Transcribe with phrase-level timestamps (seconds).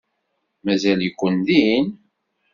[0.63, 1.85] Mazal-iken din?